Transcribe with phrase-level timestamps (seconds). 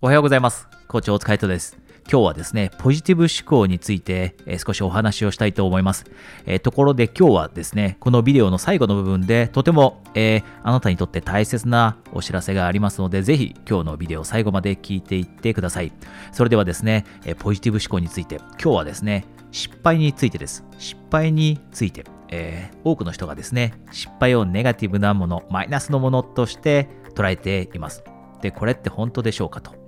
[0.00, 0.68] おはようございます。
[0.86, 1.76] コーチ大塚海です。
[2.08, 6.04] 今日はですね、ポジティブ思考について、え、少しお話をしたいと思います。
[6.46, 15.90] え、ところで今日はですね、このビデオの最後の部分でとても、えー、あなたにとって大切なお知らせがありますので、ぜひ今日のビデオ最後まで聞いていってください。
[16.30, 20.64] それではですね、えポジティブ思考について、今日はですね、失敗についてです。
[20.78, 22.04] 失敗について。
[22.30, 28.04] え多くの人がですね、失敗をネガティブなもの、マイナスのものとして捉えています。
[28.42, 29.87] で、これって本当でしょうかと。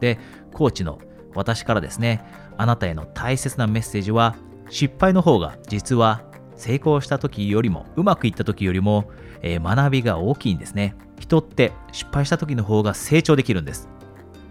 [0.00, 0.18] で、
[0.52, 0.98] コーチの
[1.34, 2.24] 私からですね、
[2.56, 4.36] あなたへの大切なメッセージは、
[4.68, 6.22] 失敗の方が実は
[6.56, 9.10] 成功した時よりも、うまくいった時よりも、
[9.42, 10.94] えー、学びが大きいんですね。
[11.18, 13.88] 人って失敗した時の方が成長できるんです。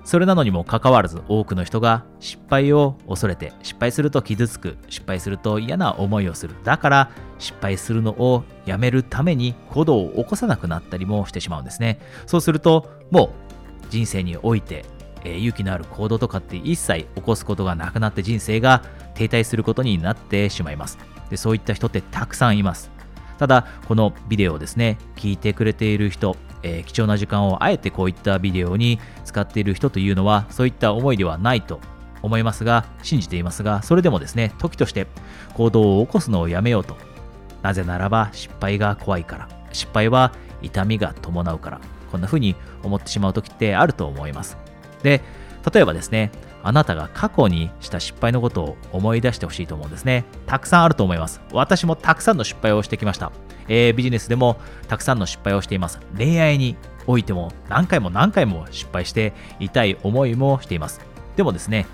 [0.09, 13.29] それなのにもかかわらず多くの人が失敗を恐れて失敗すると傷つく失敗すると嫌な思いをするだから失敗するのをやめるために行動を起こさなくなったりもしてしまうんですねそうするともう
[13.91, 14.83] 人生において
[15.23, 18.83] えー、勇気のある行動とかって一切起こすことがなくなって人生が
[19.15, 20.97] 停滞することになってしまいます。
[21.29, 22.91] でそういった人ってたくさんいます。
[23.37, 31.79] ただこのビデオをですね聞いてくれている人、えー、貴重な時間をあえてこういったビデオに使っている人というのはそういった思いではないと
[32.21, 35.07] 思いますが信じていますがそれでもですね時として
[35.53, 36.97] 行動を起こすのをやめようと。
[37.61, 39.49] なぜならば失敗が怖いから。
[39.71, 41.81] 失敗は痛みが伴うから。
[42.11, 44.57] こんな風に思ってしまう時ってあると思います。
[45.03, 45.21] で、
[45.73, 46.31] 例えばですね、
[46.63, 50.25] あなたが過去にした失敗のことを思い出してほしいと思うんですね。
[50.45, 51.41] たくさんあると思います。
[51.53, 53.31] 私もたくさんの失敗をしてきました。
[53.67, 55.99] えー、ビジネスでもたくさんの失敗をしています。
[56.17, 56.75] 恋愛に
[57.07, 61.01] おいても何回も何回も失敗して痛い思いもしています。
[61.37, 61.85] でもですね、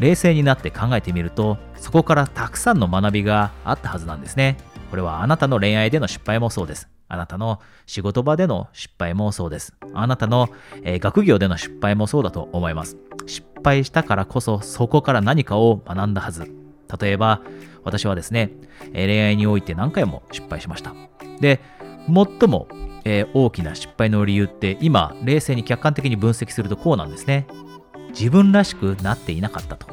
[0.00, 4.56] 冷静になって考えてみると、そこからたくさんの学びがあったはずなんですね。
[4.90, 6.88] これはあなたの恋愛での失敗もそうです。
[7.08, 9.74] あなたの仕事場での失敗もそうです。
[9.94, 10.48] あなたの、
[10.82, 12.96] えー、学業での失敗もそうだと思います。
[13.26, 16.52] 失敗したからこそそこから何かを学んだはず。
[17.00, 17.42] 例えば、
[17.84, 18.50] 私はですね、
[18.92, 20.94] 恋愛において何回も失敗しました。
[21.40, 21.60] で、
[22.06, 22.68] 最も、
[23.04, 27.46] えー、大きな失敗の理由って今、冷静に客観的に分析するとこうなんですね。
[28.10, 29.88] 自分らしくなっていなかったと。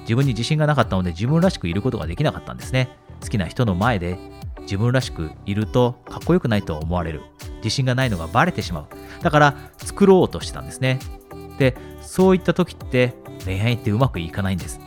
[0.00, 2.96] 自分に自信がなかったので自分らしくいることができなかったんですね。
[3.22, 4.18] 好きな人の前で
[4.62, 7.22] 自分らしくいるとかっこよくないと思われる。
[7.56, 8.86] 自信がないのがバレてしまう。
[9.22, 10.98] だから作ろうとしてたんですね。
[11.58, 13.14] でそういった時って
[13.44, 14.80] 恋愛ってうまくいかないんです。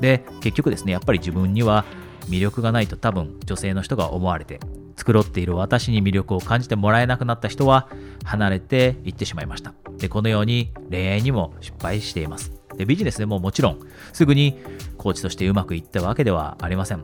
[0.00, 1.84] で結局ですねやっぱり自分には
[2.28, 4.60] 魅力がないと多分女性の人が思われて
[4.96, 7.88] 繕っている私に魅力を感じてもらえなくなった人は
[8.24, 9.74] 離れていってしまいました。
[9.98, 12.63] でこのように恋愛にも失敗しています。
[12.76, 13.80] でビジネスでももちろん
[14.12, 14.58] すぐに
[14.96, 17.02] コーチとしてうまくいったわけではありません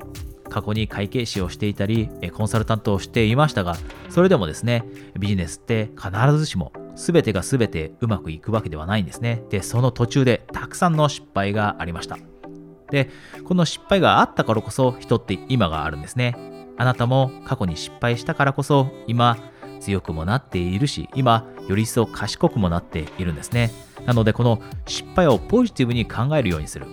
[0.50, 3.76] 過去に会計士をしていたり、コンサルタントをしていましたが、
[4.10, 4.84] それでもですね、
[5.18, 9.42] ビジネスって必ずしも全てが全てうまくいくわけではないんですね。
[9.48, 12.18] で、その途中でたくさんの失敗がありました。
[12.90, 13.08] で、
[13.44, 16.36] この失敗があったからこそ人って今があるんですね。
[16.76, 19.36] あなたも過去に失敗したからこそ今
[19.80, 23.70] 強くもなっているし、今より一層賢くもなっているんですね。
[24.06, 26.86] なのでこの失敗をポジティブに考えるようにする。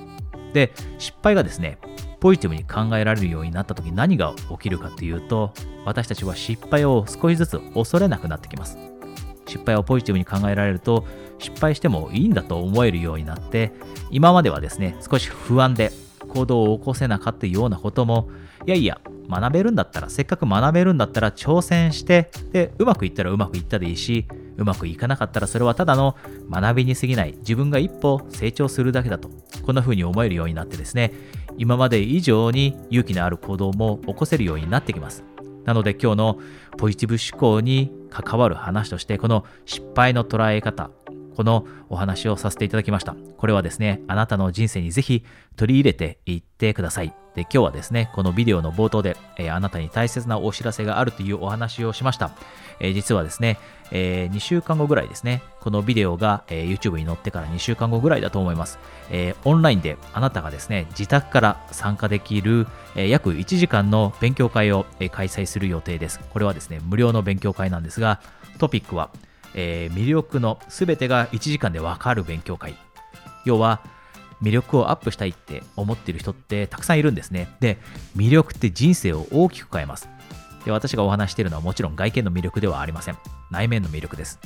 [0.53, 1.77] で、失敗がですね、
[2.19, 5.53] ポジティブに考えられるようになった時何が起きるかというと
[5.85, 8.77] 私たちは失敗を少しずつ恐れなくなってきます
[9.45, 11.05] 失敗をポジティブに考えられると
[11.39, 13.71] 失敗してもいいんだと思えるようになって
[14.09, 15.91] 今まではですね少し不安で
[16.27, 18.29] 行動を起こせなかったようなことも
[18.65, 24.25] いやいや学べるんだったらせっかく学べるんだったら挑戦してでうまくいったらうまくいったでいいし
[24.57, 26.15] うまくいかなかったらそれはただの
[26.49, 27.35] 学びに過ぎない。
[27.39, 29.29] 自分が一歩成長するだけだと。
[29.63, 31.13] こんな風に思えるようになってですね。
[31.57, 35.23] 今まで以上に勇気のある行動も起こせるようになってきます。
[35.65, 36.39] なので今日の
[36.77, 40.91] ポジティブ思考に関わる話としてこの失敗の捉え方
[41.37, 43.15] このお話をさせていただきました。
[43.37, 45.23] これはですね、あなたの人生にぜひ
[45.55, 47.13] 取り入れていってください。
[47.35, 52.31] で、今日はですね、このビデオの冒頭で、えー、あなたに大切なお知らせがあるというお話をしました。
[52.79, 53.59] えー、実はですね、
[53.91, 58.79] えー、2週間後ぐらいですね、このビデオが、え YouTube に載ってから2週間後ぐらいだと思います。
[59.11, 66.19] えオンラインであなたがですね、自宅から参加できる、え約1時間の勉強会を、え開催する予定です。
[66.31, 68.21] これはですね、無料の勉強会なんですが、
[68.57, 69.11] トピックは、
[69.57, 72.75] えー、魅力の全てが1時間でわかる勉強会。
[73.43, 73.81] 要は、
[74.41, 77.49] 魅力をアップしたいって思っている人ってたくさんいるんですね。
[77.59, 77.79] で、
[78.15, 80.07] 魅力って人生を大きく変えます。
[80.63, 83.17] で、私がお話しているのはもちろん外見の魅力ではありません。
[83.49, 84.39] 内面の魅力です。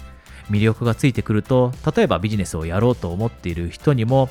[0.50, 4.30] 魅力がついてくると、例えばビジネスをやろうと思っている人にも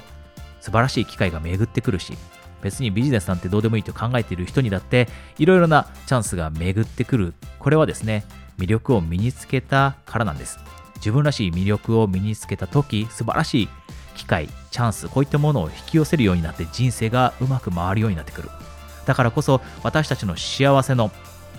[0.60, 2.14] 素晴らしい機会が巡ってくるし、
[2.62, 7.34] 別にビジネスなんてどうでもいいと考えている人にだっていろいろなチャンスが巡ってくる。
[7.58, 8.24] これはですね、
[8.60, 10.58] 魅力を身につけたからなんです。
[10.96, 13.68] 自分らしい魅力を身につけた時素晴らしい
[14.14, 18.50] 機会チャンスこういったものを引き寄せるようになって人生がうまく回るようになってくる。
[19.06, 21.10] だからこそ私たちの幸せの、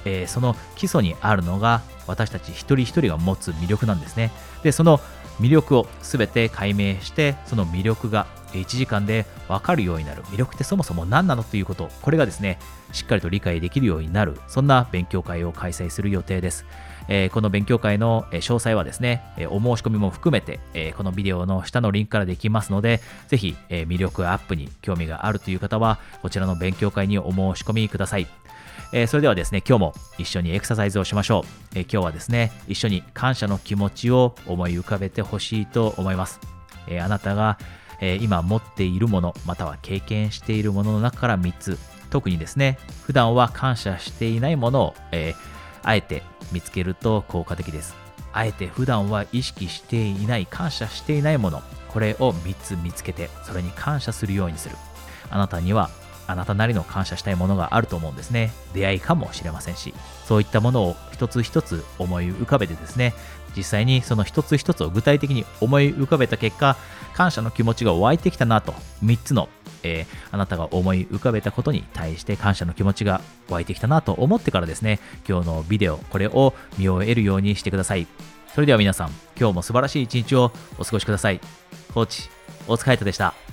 [0.05, 4.31] えー、その基礎にあるのが私たち一人一人が持つ魅力なんですね。
[4.63, 4.99] でその
[5.39, 10.23] 魅力を全て解明してその魅力が1時間で分かるようになる。
[10.25, 12.59] 魅力ってそもそも何なのということこれがですね
[12.91, 14.39] しっかりと理解できるようになる。
[14.47, 16.65] そんな勉強会を開催する予定です、
[17.31, 28.27] この勉強会の詳細はですねお申し込みも含めてこのビデオの下のリンクからできますのでぜひ魅力アップに興味があるという方はこちらの勉強会にお申し込みください、
[29.07, 31.45] それではですね、今日も一緒にエクササイズをしましょ
[31.75, 36.39] う、今日はですね、一緒に感謝の気持ちを思い浮かべてほしいと思います。
[37.01, 37.57] あなたが、
[38.19, 44.95] 今持っているもの、または経験しているものの中から3つ、特にですね、普段は感謝していないものを、
[45.83, 47.95] あえて見つけると効果的です。
[48.33, 54.75] あえて普段は意識していない、感謝していないもの、これを3つ見つけて、それに感謝するようにする。
[55.29, 55.89] あなたには
[56.27, 58.51] あなたなりの感謝したいものがあると思うんですね。
[58.73, 59.93] 出会いかもしれませんし、
[60.25, 63.13] そういったものを一つ一つ思い浮かべてですね、
[63.55, 66.77] 実際にその一つ一つを具体的に思い浮かべた結果、
[67.13, 68.73] 感謝の気持ちが湧いてきたなと、
[69.03, 69.49] 3つの、
[69.83, 78.07] えー、あなたが思い浮かべたことに対して感謝の気持ちが湧いてきたなと思ってからですね、今日のビデオ、これを見終えるようにしてください。
[78.53, 81.39] それでは皆さん、今日も素晴らしい一日をお過ごしください。
[81.93, 82.29] コーチ、
[82.67, 83.50] お疲れ様でした。